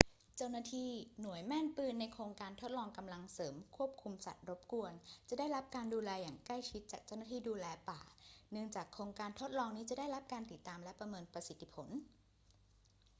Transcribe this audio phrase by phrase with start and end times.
[0.37, 0.89] เจ้าหน้าที่
[1.21, 4.93] หน่วยแม่นปืนในโครงการทดลองกำลังเสริมควบคุมสัตว์รบกวน
[5.29, 7.99] จะได้รับการดูแลอย่างใกล้ชิดจาก เจ้าหน้าที่ดูแลป่า
[8.51, 11.89] เนื่องจากโครงการทดลองนี้จะได้รับการติดตามและประเมินประสิทธิผล